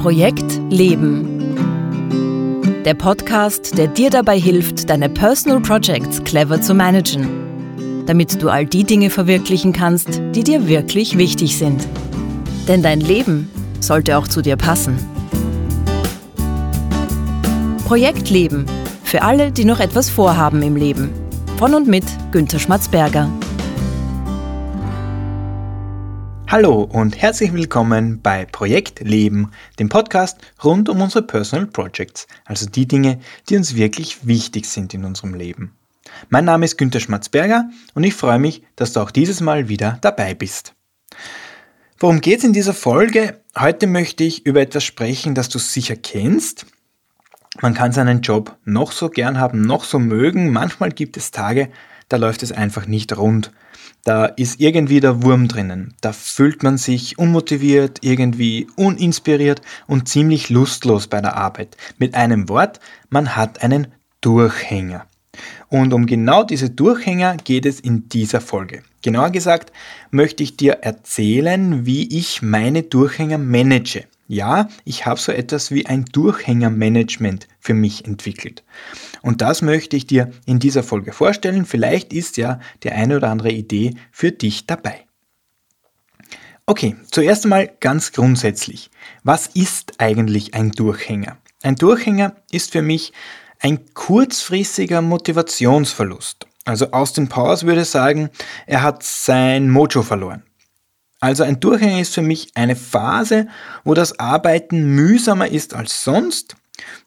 [0.00, 1.54] Projekt Leben.
[2.86, 7.28] Der Podcast, der dir dabei hilft, deine Personal Projects clever zu managen,
[8.06, 11.86] damit du all die Dinge verwirklichen kannst, die dir wirklich wichtig sind.
[12.66, 13.50] Denn dein Leben
[13.80, 14.96] sollte auch zu dir passen.
[17.84, 18.64] Projekt Leben.
[19.04, 21.10] Für alle, die noch etwas vorhaben im Leben.
[21.58, 23.28] Von und mit Günter Schmatzberger.
[26.50, 32.68] Hallo und herzlich willkommen bei Projekt Leben, dem Podcast rund um unsere Personal Projects, also
[32.68, 35.76] die Dinge, die uns wirklich wichtig sind in unserem Leben.
[36.28, 39.98] Mein Name ist Günter Schmatzberger und ich freue mich, dass du auch dieses Mal wieder
[40.00, 40.74] dabei bist.
[42.00, 43.40] Worum geht es in dieser Folge?
[43.56, 46.66] Heute möchte ich über etwas sprechen, das du sicher kennst.
[47.62, 50.50] Man kann seinen Job noch so gern haben, noch so mögen.
[50.50, 51.70] Manchmal gibt es Tage,
[52.08, 53.52] da läuft es einfach nicht rund.
[54.04, 55.94] Da ist irgendwie der Wurm drinnen.
[56.00, 61.76] Da fühlt man sich unmotiviert, irgendwie uninspiriert und ziemlich lustlos bei der Arbeit.
[61.98, 63.88] Mit einem Wort, man hat einen
[64.20, 65.06] Durchhänger.
[65.68, 68.82] Und um genau diese Durchhänger geht es in dieser Folge.
[69.02, 69.72] Genauer gesagt
[70.10, 74.04] möchte ich dir erzählen, wie ich meine Durchhänger manage.
[74.32, 78.62] Ja, ich habe so etwas wie ein Durchhängermanagement für mich entwickelt.
[79.22, 81.64] Und das möchte ich dir in dieser Folge vorstellen.
[81.64, 85.04] Vielleicht ist ja die eine oder andere Idee für dich dabei.
[86.64, 88.92] Okay, zuerst einmal ganz grundsätzlich.
[89.24, 91.36] Was ist eigentlich ein Durchhänger?
[91.64, 93.12] Ein Durchhänger ist für mich
[93.58, 96.46] ein kurzfristiger Motivationsverlust.
[96.64, 98.30] Also Austin Powers würde sagen,
[98.68, 100.44] er hat sein Mojo verloren.
[101.20, 103.46] Also ein Durchhänger ist für mich eine Phase,
[103.84, 106.56] wo das Arbeiten mühsamer ist als sonst,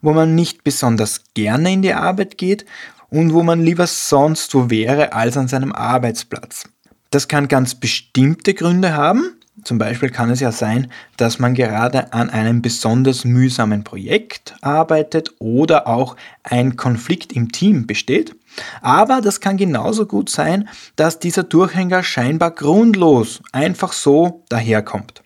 [0.02, 2.66] wo man nicht besonders gerne in die Arbeit geht
[3.09, 6.66] und wo man lieber sonst wo wäre als an seinem Arbeitsplatz.
[7.09, 9.33] Das kann ganz bestimmte Gründe haben.
[9.64, 15.31] Zum Beispiel kann es ja sein, dass man gerade an einem besonders mühsamen Projekt arbeitet
[15.39, 18.36] oder auch ein Konflikt im Team besteht.
[18.81, 25.23] Aber das kann genauso gut sein, dass dieser Durchhänger scheinbar grundlos einfach so daherkommt.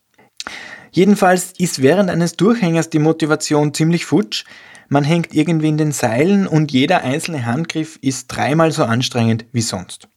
[0.92, 4.46] Jedenfalls ist während eines Durchhängers die Motivation ziemlich futsch.
[4.90, 9.62] Man hängt irgendwie in den Seilen und jeder einzelne Handgriff ist dreimal so anstrengend wie
[9.62, 10.08] sonst.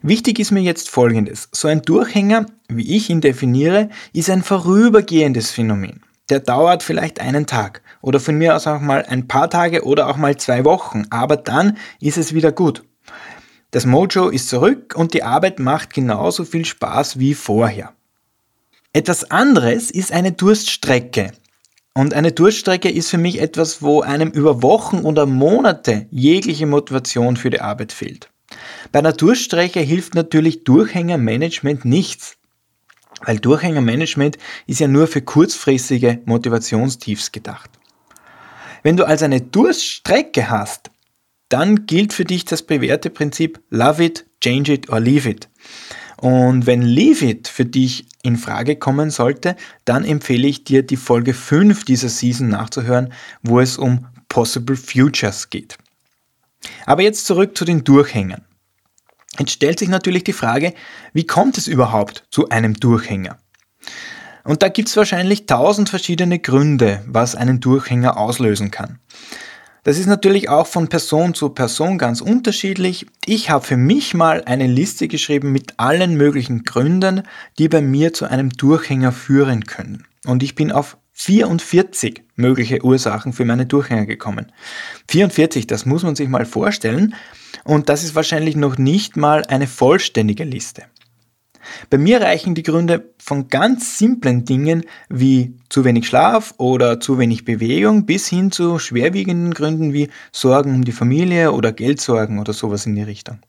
[0.00, 1.48] Wichtig ist mir jetzt Folgendes.
[1.52, 6.00] So ein Durchhänger, wie ich ihn definiere, ist ein vorübergehendes Phänomen.
[6.30, 10.08] Der dauert vielleicht einen Tag oder von mir aus auch mal ein paar Tage oder
[10.08, 12.84] auch mal zwei Wochen, aber dann ist es wieder gut.
[13.70, 17.92] Das Mojo ist zurück und die Arbeit macht genauso viel Spaß wie vorher.
[18.94, 21.32] Etwas anderes ist eine Durststrecke.
[21.92, 27.36] Und eine Durststrecke ist für mich etwas, wo einem über Wochen oder Monate jegliche Motivation
[27.36, 28.30] für die Arbeit fehlt.
[28.92, 32.37] Bei einer Durststrecke hilft natürlich Durchhängermanagement nichts.
[33.24, 37.70] Weil Durchhängermanagement ist ja nur für kurzfristige Motivationstiefs gedacht.
[38.82, 40.90] Wenn du also eine Durststrecke hast,
[41.48, 45.48] dann gilt für dich das bewährte Prinzip Love it, change it or leave it.
[46.20, 49.54] Und wenn Leave It für dich in Frage kommen sollte,
[49.84, 53.12] dann empfehle ich dir die Folge 5 dieser Season nachzuhören,
[53.42, 55.78] wo es um Possible Futures geht.
[56.86, 58.44] Aber jetzt zurück zu den Durchhängern.
[59.38, 60.74] Jetzt stellt sich natürlich die Frage,
[61.12, 63.38] wie kommt es überhaupt zu einem Durchhänger?
[64.44, 68.98] Und da gibt es wahrscheinlich tausend verschiedene Gründe, was einen Durchhänger auslösen kann.
[69.84, 73.06] Das ist natürlich auch von Person zu Person ganz unterschiedlich.
[73.24, 77.22] Ich habe für mich mal eine Liste geschrieben mit allen möglichen Gründen,
[77.58, 80.04] die bei mir zu einem Durchhänger führen können.
[80.26, 84.52] Und ich bin auf 44 mögliche Ursachen für meine Durchhänger gekommen.
[85.08, 87.14] 44, das muss man sich mal vorstellen.
[87.64, 90.84] Und das ist wahrscheinlich noch nicht mal eine vollständige Liste.
[91.90, 97.18] Bei mir reichen die Gründe von ganz simplen Dingen wie zu wenig Schlaf oder zu
[97.18, 102.52] wenig Bewegung bis hin zu schwerwiegenden Gründen wie Sorgen um die Familie oder Geldsorgen oder
[102.52, 103.40] sowas in die Richtung.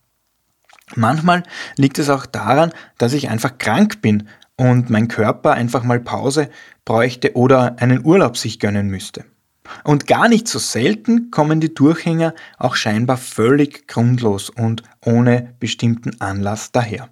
[0.96, 1.44] Manchmal
[1.78, 4.28] liegt es auch daran, dass ich einfach krank bin
[4.60, 6.50] und mein Körper einfach mal Pause
[6.84, 9.24] bräuchte oder einen Urlaub sich gönnen müsste.
[9.86, 16.20] Und gar nicht so selten kommen die Durchhänger auch scheinbar völlig grundlos und ohne bestimmten
[16.20, 17.10] Anlass daher.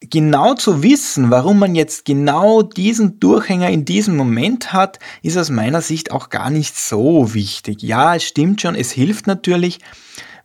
[0.00, 5.50] Genau zu wissen, warum man jetzt genau diesen Durchhänger in diesem Moment hat, ist aus
[5.50, 7.82] meiner Sicht auch gar nicht so wichtig.
[7.82, 9.78] Ja, es stimmt schon, es hilft natürlich,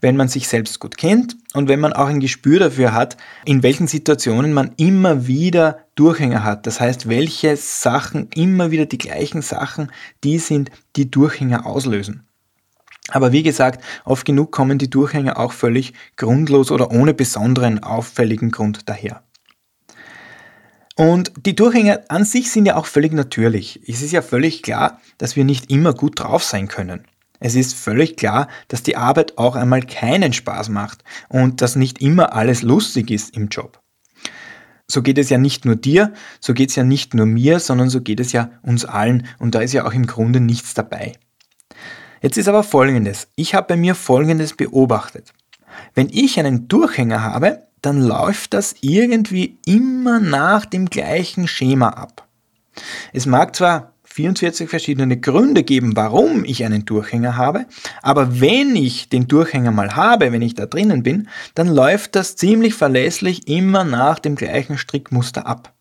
[0.01, 3.63] wenn man sich selbst gut kennt und wenn man auch ein Gespür dafür hat, in
[3.63, 6.68] welchen Situationen man immer wieder Durchhänger hat.
[6.68, 9.92] Das heißt, welche Sachen immer wieder die gleichen Sachen,
[10.24, 12.27] die sind, die Durchhänger auslösen.
[13.09, 18.51] Aber wie gesagt, oft genug kommen die Durchhänger auch völlig grundlos oder ohne besonderen auffälligen
[18.51, 19.24] Grund daher.
[20.95, 23.81] Und die Durchhänger an sich sind ja auch völlig natürlich.
[23.88, 27.06] Es ist ja völlig klar, dass wir nicht immer gut drauf sein können.
[27.42, 32.00] Es ist völlig klar, dass die Arbeit auch einmal keinen Spaß macht und dass nicht
[32.00, 33.82] immer alles lustig ist im Job.
[34.88, 37.90] So geht es ja nicht nur dir, so geht es ja nicht nur mir, sondern
[37.90, 41.14] so geht es ja uns allen und da ist ja auch im Grunde nichts dabei.
[42.22, 43.28] Jetzt ist aber Folgendes.
[43.36, 45.34] Ich habe bei mir Folgendes beobachtet.
[45.96, 52.28] Wenn ich einen Durchhänger habe, dann läuft das irgendwie immer nach dem gleichen Schema ab.
[53.14, 57.66] Es mag zwar 44 verschiedene Gründe geben, warum ich einen Durchhänger habe,
[58.02, 62.36] aber wenn ich den Durchhänger mal habe, wenn ich da drinnen bin, dann läuft das
[62.36, 65.74] ziemlich verlässlich immer nach dem gleichen Strickmuster ab.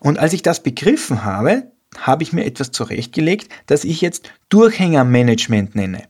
[0.00, 5.74] Und als ich das begriffen habe, habe ich mir etwas zurechtgelegt, das ich jetzt Durchhängermanagement
[5.74, 6.04] nenne.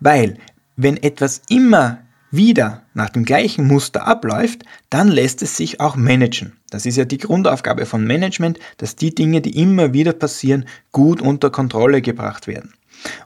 [0.00, 0.38] Weil,
[0.76, 1.98] wenn etwas immer
[2.30, 6.52] wieder nach dem gleichen Muster abläuft, dann lässt es sich auch managen.
[6.70, 11.20] Das ist ja die Grundaufgabe von Management, dass die Dinge, die immer wieder passieren, gut
[11.20, 12.74] unter Kontrolle gebracht werden.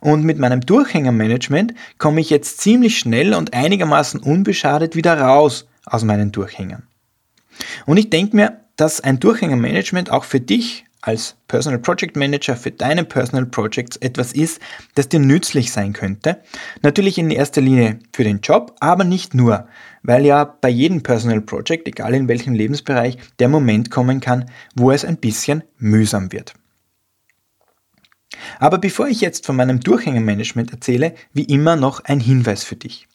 [0.00, 6.04] Und mit meinem Durchhängermanagement komme ich jetzt ziemlich schnell und einigermaßen unbeschadet wieder raus aus
[6.04, 6.84] meinen Durchhängern.
[7.86, 12.70] Und ich denke mir, dass ein Durchhängermanagement auch für dich als Personal Project Manager für
[12.70, 14.58] deine Personal Projects etwas ist,
[14.94, 16.40] das dir nützlich sein könnte.
[16.82, 19.68] Natürlich in erster Linie für den Job, aber nicht nur,
[20.02, 24.90] weil ja bei jedem Personal Project, egal in welchem Lebensbereich, der Moment kommen kann, wo
[24.90, 26.54] es ein bisschen mühsam wird.
[28.58, 33.06] Aber bevor ich jetzt von meinem Durchhängermanagement erzähle, wie immer noch ein Hinweis für dich.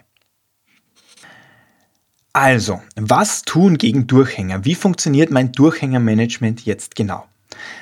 [2.33, 4.65] Also, was tun gegen Durchhänger?
[4.65, 7.23] Wie funktioniert mein Durchhängermanagement jetzt genau?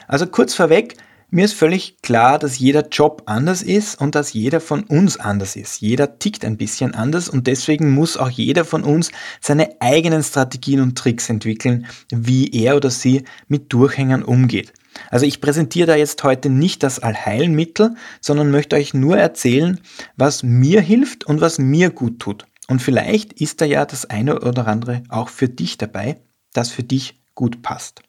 [0.07, 0.95] Also kurz vorweg,
[1.33, 5.55] mir ist völlig klar, dass jeder Job anders ist und dass jeder von uns anders
[5.55, 5.81] ist.
[5.81, 10.79] Jeder tickt ein bisschen anders und deswegen muss auch jeder von uns seine eigenen Strategien
[10.79, 14.73] und Tricks entwickeln, wie er oder sie mit Durchhängern umgeht.
[15.09, 19.79] Also ich präsentiere da jetzt heute nicht das Allheilmittel, sondern möchte euch nur erzählen,
[20.15, 22.45] was mir hilft und was mir gut tut.
[22.67, 26.21] Und vielleicht ist da ja das eine oder andere auch für dich dabei,
[26.53, 28.03] das für dich gut passt.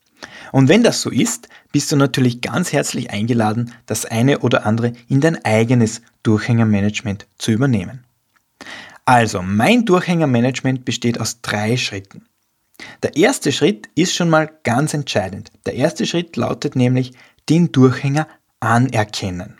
[0.53, 4.93] Und wenn das so ist, bist du natürlich ganz herzlich eingeladen, das eine oder andere
[5.09, 8.05] in dein eigenes Durchhängermanagement zu übernehmen.
[9.05, 12.25] Also, mein Durchhängermanagement besteht aus drei Schritten.
[13.03, 15.53] Der erste Schritt ist schon mal ganz entscheidend.
[15.67, 17.13] Der erste Schritt lautet nämlich
[17.49, 18.27] den Durchhänger
[18.61, 19.59] anerkennen.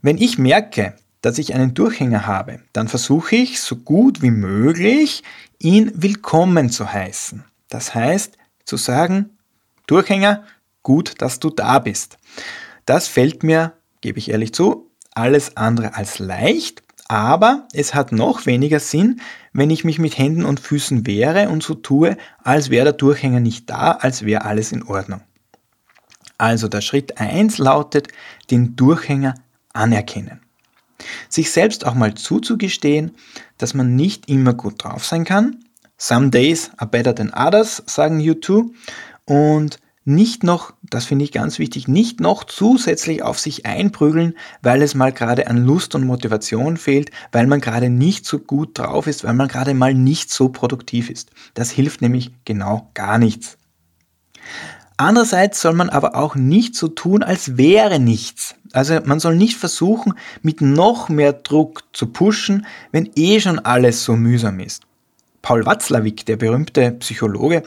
[0.00, 5.22] Wenn ich merke, dass ich einen Durchhänger habe, dann versuche ich so gut wie möglich,
[5.58, 7.44] ihn willkommen zu heißen.
[7.68, 8.37] Das heißt,
[8.68, 9.38] zu sagen,
[9.86, 10.44] Durchhänger,
[10.82, 12.18] gut, dass du da bist.
[12.84, 18.44] Das fällt mir, gebe ich ehrlich zu, alles andere als leicht, aber es hat noch
[18.44, 19.20] weniger Sinn,
[19.52, 23.40] wenn ich mich mit Händen und Füßen wehre und so tue, als wäre der Durchhänger
[23.40, 25.22] nicht da, als wäre alles in Ordnung.
[26.36, 28.08] Also der Schritt 1 lautet,
[28.50, 29.34] den Durchhänger
[29.72, 30.40] anerkennen.
[31.28, 33.12] Sich selbst auch mal zuzugestehen,
[33.56, 35.64] dass man nicht immer gut drauf sein kann,
[35.98, 38.70] Some days are better than others, sagen U2.
[39.24, 44.80] Und nicht noch, das finde ich ganz wichtig, nicht noch zusätzlich auf sich einprügeln, weil
[44.80, 49.06] es mal gerade an Lust und Motivation fehlt, weil man gerade nicht so gut drauf
[49.06, 51.30] ist, weil man gerade mal nicht so produktiv ist.
[51.52, 53.58] Das hilft nämlich genau gar nichts.
[54.96, 58.54] Andererseits soll man aber auch nicht so tun, als wäre nichts.
[58.72, 64.04] Also man soll nicht versuchen, mit noch mehr Druck zu pushen, wenn eh schon alles
[64.04, 64.87] so mühsam ist.
[65.42, 67.62] Paul Watzlawick, der berühmte Psychologe,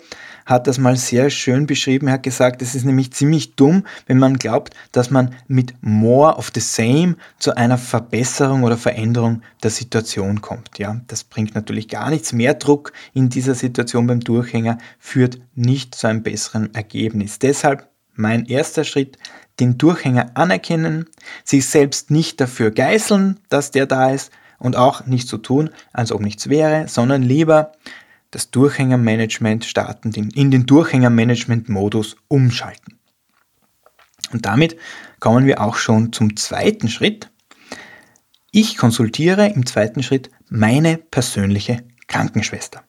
[0.46, 2.08] hat das mal sehr schön beschrieben.
[2.08, 6.36] Er hat gesagt, es ist nämlich ziemlich dumm, wenn man glaubt, dass man mit more
[6.36, 10.80] of the same zu einer Verbesserung oder Veränderung der Situation kommt.
[10.80, 12.34] Ja, das bringt natürlich gar nichts.
[12.34, 17.40] Mehr Druck in dieser Situation beim Durchhänger führt nicht zu einem besseren Ergebnis.
[17.40, 19.18] Deshalb mein erster Schritt,
[19.60, 21.06] den Durchhänger anerkennen,
[21.44, 26.12] sich selbst nicht dafür geißeln, dass der da ist, und auch nicht so tun, als
[26.12, 27.74] ob nichts wäre, sondern lieber
[28.30, 32.98] das Durchhängermanagement starten, in den Durchhängermanagement-Modus umschalten.
[34.32, 34.78] Und damit
[35.20, 37.30] kommen wir auch schon zum zweiten Schritt.
[38.52, 42.84] Ich konsultiere im zweiten Schritt meine persönliche Krankenschwester.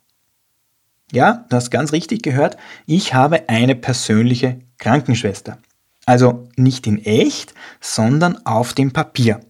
[1.11, 5.59] Ja, du hast ganz richtig gehört, ich habe eine persönliche Krankenschwester.
[6.07, 9.41] Also nicht in echt, sondern auf dem Papier.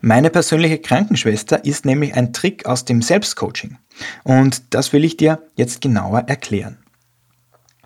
[0.00, 3.78] Meine persönliche Krankenschwester ist nämlich ein Trick aus dem Selbstcoaching.
[4.24, 6.78] Und das will ich dir jetzt genauer erklären.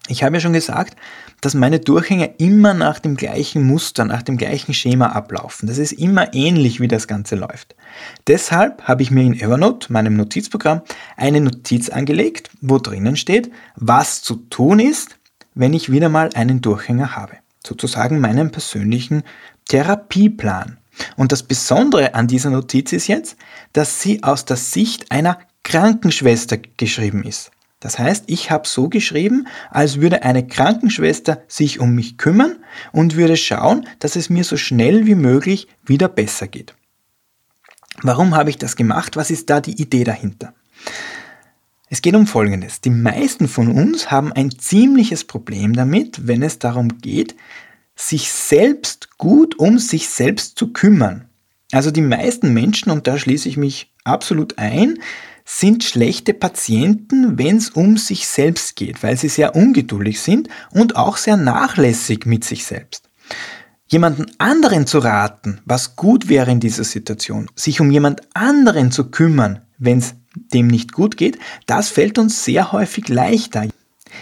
[0.09, 0.97] Ich habe ja schon gesagt,
[1.41, 5.69] dass meine Durchhänger immer nach dem gleichen Muster, nach dem gleichen Schema ablaufen.
[5.69, 7.77] Das ist immer ähnlich, wie das Ganze läuft.
[8.27, 10.83] Deshalb habe ich mir in Evernote, meinem Notizprogramm,
[11.17, 15.19] eine Notiz angelegt, wo drinnen steht, was zu tun ist,
[15.55, 17.35] wenn ich wieder mal einen Durchhänger habe.
[17.65, 19.23] Sozusagen meinen persönlichen
[19.69, 20.79] Therapieplan.
[21.17, 23.37] Und das Besondere an dieser Notiz ist jetzt,
[23.73, 27.51] dass sie aus der Sicht einer Krankenschwester geschrieben ist.
[27.81, 32.59] Das heißt, ich habe so geschrieben, als würde eine Krankenschwester sich um mich kümmern
[32.93, 36.75] und würde schauen, dass es mir so schnell wie möglich wieder besser geht.
[38.03, 39.17] Warum habe ich das gemacht?
[39.17, 40.55] Was ist da die Idee dahinter?
[41.89, 42.81] Es geht um Folgendes.
[42.81, 47.37] Die meisten von uns haben ein ziemliches Problem damit, wenn es darum geht,
[48.09, 51.29] sich selbst gut um sich selbst zu kümmern.
[51.71, 54.99] Also die meisten Menschen, und da schließe ich mich absolut ein,
[55.45, 60.97] sind schlechte Patienten, wenn es um sich selbst geht, weil sie sehr ungeduldig sind und
[60.97, 63.09] auch sehr nachlässig mit sich selbst.
[63.87, 69.11] Jemanden anderen zu raten, was gut wäre in dieser Situation, sich um jemand anderen zu
[69.11, 73.67] kümmern, wenn es dem nicht gut geht, das fällt uns sehr häufig leichter.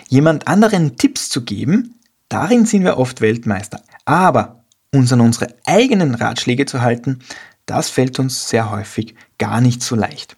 [0.09, 2.00] Jemand anderen Tipps zu geben,
[2.31, 3.83] darin sind wir oft Weltmeister.
[4.07, 7.19] Aber uns an unsere eigenen Ratschläge zu halten,
[7.67, 10.37] das fällt uns sehr häufig gar nicht so leicht.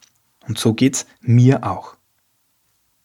[0.48, 1.94] Und so geht's mir auch.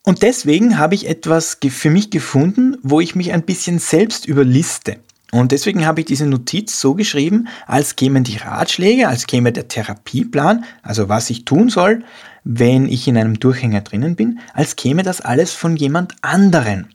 [0.03, 4.97] Und deswegen habe ich etwas für mich gefunden, wo ich mich ein bisschen selbst überliste.
[5.31, 9.67] Und deswegen habe ich diese Notiz so geschrieben, als kämen die Ratschläge, als käme der
[9.67, 12.03] Therapieplan, also was ich tun soll,
[12.45, 16.87] wenn ich in einem Durchhänger drinnen bin, als käme das alles von jemand anderen.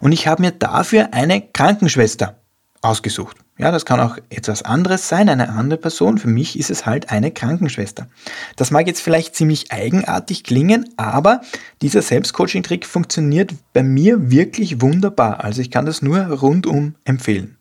[0.00, 2.36] Und ich habe mir dafür eine Krankenschwester
[2.80, 3.36] ausgesucht.
[3.58, 6.18] Ja, das kann auch etwas anderes sein, eine andere Person.
[6.18, 8.06] Für mich ist es halt eine Krankenschwester.
[8.54, 11.40] Das mag jetzt vielleicht ziemlich eigenartig klingen, aber
[11.82, 15.42] dieser Selbstcoaching-Trick funktioniert bei mir wirklich wunderbar.
[15.42, 17.57] Also ich kann das nur rundum empfehlen.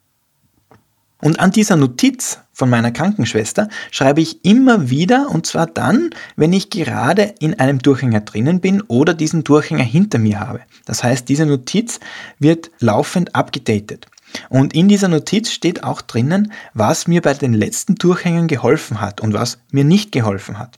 [1.22, 6.54] Und an dieser Notiz von meiner Krankenschwester schreibe ich immer wieder, und zwar dann, wenn
[6.54, 10.62] ich gerade in einem Durchhänger drinnen bin oder diesen Durchhänger hinter mir habe.
[10.86, 12.00] Das heißt, diese Notiz
[12.40, 14.08] wird laufend abgedatet.
[14.50, 19.22] Und in dieser Notiz steht auch drinnen, was mir bei den letzten Durchhängen geholfen hat
[19.22, 20.78] und was mir nicht geholfen hat.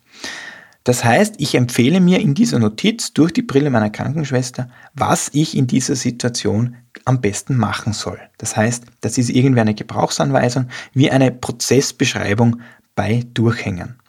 [0.90, 5.56] Das heißt, ich empfehle mir in dieser Notiz durch die Brille meiner Krankenschwester, was ich
[5.56, 8.20] in dieser Situation am besten machen soll.
[8.40, 12.62] Das heißt, das ist irgendwie eine Gebrauchsanweisung, wie eine Prozessbeschreibung
[12.96, 14.00] bei Durchhängern.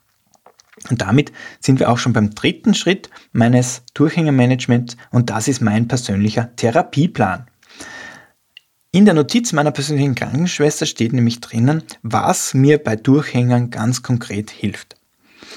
[0.88, 5.87] Und damit sind wir auch schon beim dritten Schritt meines Durchhängermanagements und das ist mein
[5.87, 7.46] persönlicher Therapieplan.
[8.90, 14.50] In der Notiz meiner persönlichen Krankenschwester steht nämlich drinnen, was mir bei Durchhängern ganz konkret
[14.50, 14.96] hilft.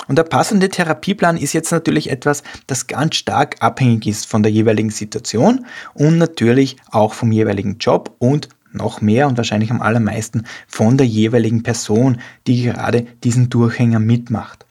[0.07, 4.51] Und der passende Therapieplan ist jetzt natürlich etwas, das ganz stark abhängig ist von der
[4.51, 10.45] jeweiligen Situation und natürlich auch vom jeweiligen Job und noch mehr und wahrscheinlich am allermeisten
[10.67, 14.65] von der jeweiligen Person, die gerade diesen Durchhänger mitmacht.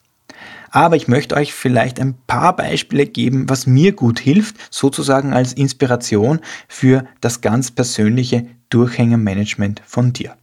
[0.71, 5.53] Aber ich möchte euch vielleicht ein paar Beispiele geben, was mir gut hilft, sozusagen als
[5.53, 10.37] Inspiration für das ganz persönliche Durchhängermanagement von dir.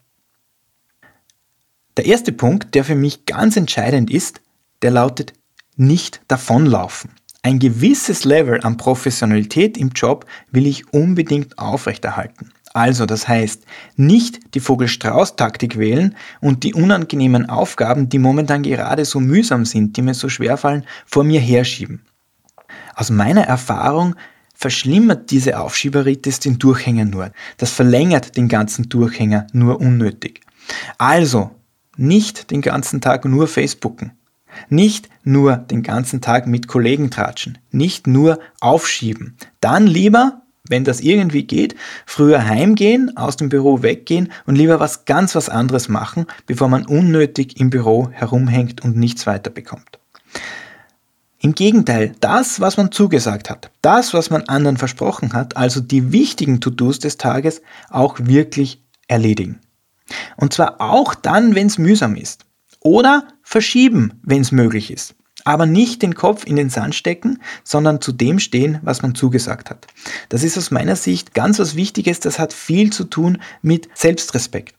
[1.98, 4.40] Der erste Punkt, der für mich ganz entscheidend ist,
[4.82, 5.34] der lautet
[5.76, 7.12] nicht davonlaufen.
[7.42, 12.52] Ein gewisses Level an Professionalität im Job will ich unbedingt aufrechterhalten.
[12.74, 13.64] Also, das heißt,
[13.96, 20.02] nicht die Vogel-Strauß-Taktik wählen und die unangenehmen Aufgaben, die momentan gerade so mühsam sind, die
[20.02, 22.04] mir so schwer fallen, vor mir herschieben.
[22.94, 24.16] Aus meiner Erfahrung
[24.54, 27.32] verschlimmert diese Aufschieberitis den Durchhänger nur.
[27.58, 30.42] Das verlängert den ganzen Durchhänger nur unnötig.
[30.98, 31.52] Also,
[31.96, 34.12] nicht den ganzen Tag nur Facebooken.
[34.70, 37.58] Nicht nur den ganzen Tag mit Kollegen tratschen.
[37.72, 39.38] Nicht nur aufschieben.
[39.62, 41.76] Dann lieber wenn das irgendwie geht,
[42.06, 46.86] früher heimgehen, aus dem Büro weggehen und lieber was ganz was anderes machen, bevor man
[46.86, 50.00] unnötig im Büro herumhängt und nichts weiter bekommt.
[51.42, 56.12] Im Gegenteil, das, was man zugesagt hat, das, was man anderen versprochen hat, also die
[56.12, 59.60] wichtigen To-Dos des Tages, auch wirklich erledigen.
[60.36, 62.46] Und zwar auch dann, wenn es mühsam ist.
[62.82, 65.16] Oder verschieben, wenn es möglich ist
[65.46, 69.70] aber nicht den Kopf in den Sand stecken, sondern zu dem stehen, was man zugesagt
[69.70, 69.88] hat.
[70.28, 74.76] Das ist aus meiner Sicht ganz was Wichtiges, das hat viel zu tun mit Selbstrespekt.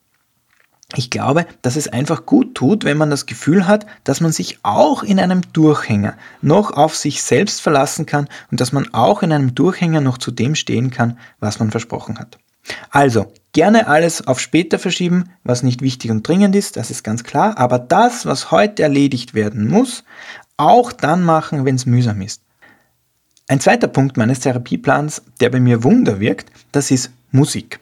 [0.96, 4.58] Ich glaube, dass es einfach gut tut, wenn man das Gefühl hat, dass man sich
[4.62, 9.32] auch in einem Durchhänger noch auf sich selbst verlassen kann und dass man auch in
[9.32, 12.38] einem Durchhänger noch zu dem stehen kann, was man versprochen hat.
[12.90, 17.24] Also, gerne alles auf später verschieben, was nicht wichtig und dringend ist, das ist ganz
[17.24, 20.04] klar, aber das, was heute erledigt werden muss,
[20.56, 22.42] auch dann machen, wenn es mühsam ist.
[23.48, 27.80] Ein zweiter Punkt meines Therapieplans, der bei mir Wunder wirkt, das ist Musik.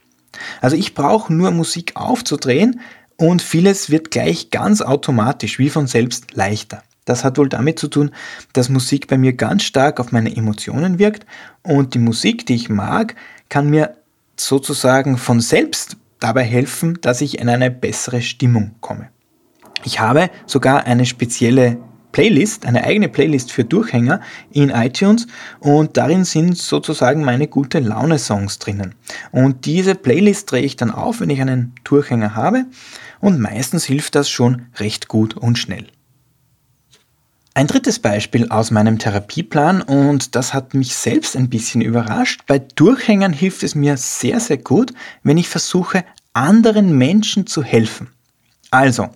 [0.60, 2.80] Also ich brauche nur Musik aufzudrehen
[3.16, 6.82] und vieles wird gleich ganz automatisch wie von selbst leichter.
[7.04, 8.12] Das hat wohl damit zu tun,
[8.52, 11.26] dass Musik bei mir ganz stark auf meine Emotionen wirkt
[11.62, 13.14] und die Musik, die ich mag,
[13.48, 13.97] kann mir
[14.40, 19.08] sozusagen von selbst dabei helfen, dass ich in eine bessere Stimmung komme.
[19.84, 21.78] Ich habe sogar eine spezielle
[22.12, 25.26] Playlist, eine eigene Playlist für Durchhänger in iTunes
[25.60, 28.94] und darin sind sozusagen meine gute Laune Songs drinnen.
[29.30, 32.64] Und diese Playlist drehe ich dann auf, wenn ich einen Durchhänger habe
[33.20, 35.86] und meistens hilft das schon recht gut und schnell.
[37.58, 42.42] Ein drittes Beispiel aus meinem Therapieplan und das hat mich selbst ein bisschen überrascht.
[42.46, 48.10] Bei Durchhängern hilft es mir sehr, sehr gut, wenn ich versuche, anderen Menschen zu helfen.
[48.70, 49.08] Also,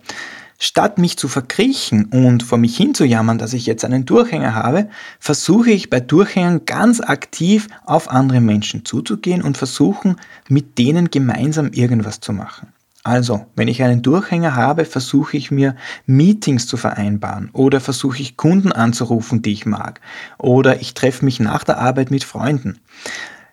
[0.59, 4.89] statt mich zu verkriechen und vor mich hinzujammern, dass ich jetzt einen Durchhänger habe,
[5.21, 10.17] versuche ich bei Durchhängern ganz aktiv auf andere Menschen zuzugehen und versuchen,
[10.49, 12.72] mit denen gemeinsam irgendwas zu machen.
[13.05, 15.75] Also, wenn ich einen Durchhänger habe, versuche ich mir
[16.07, 20.01] Meetings zu vereinbaren oder versuche ich Kunden anzurufen, die ich mag
[20.39, 22.79] oder ich treffe mich nach der Arbeit mit Freunden.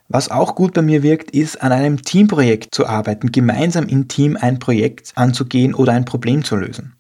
[0.08, 4.38] Was auch gut bei mir wirkt, ist an einem Teamprojekt zu arbeiten, gemeinsam im Team
[4.40, 6.96] ein Projekt anzugehen oder ein Problem zu lösen.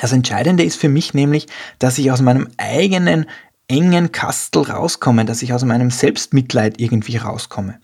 [0.00, 1.46] Das Entscheidende ist für mich nämlich,
[1.78, 3.26] dass ich aus meinem eigenen
[3.68, 7.78] engen Kastel rauskomme, dass ich aus meinem Selbstmitleid irgendwie rauskomme.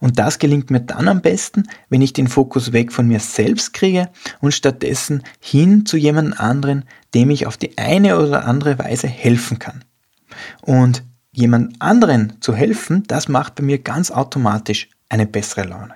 [0.00, 3.72] Und das gelingt mir dann am besten, wenn ich den Fokus weg von mir selbst
[3.72, 4.08] kriege
[4.40, 9.58] und stattdessen hin zu jemand anderen, dem ich auf die eine oder andere Weise helfen
[9.58, 9.84] kann.
[10.62, 11.02] Und
[11.32, 15.94] jemand anderen zu helfen, das macht bei mir ganz automatisch eine bessere Laune.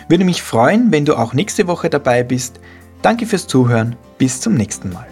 [0.08, 2.60] Würde mich freuen, wenn du auch nächste Woche dabei bist.
[3.02, 3.96] Danke fürs Zuhören.
[4.18, 5.11] Bis zum nächsten Mal.